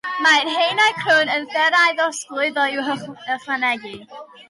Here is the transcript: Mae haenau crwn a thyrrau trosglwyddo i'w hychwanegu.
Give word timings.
Mae 0.25 0.53
haenau 0.53 0.95
crwn 1.01 1.31
a 1.35 1.37
thyrrau 1.53 1.95
trosglwyddo 2.01 2.67
i'w 2.77 2.91
hychwanegu. 2.91 3.97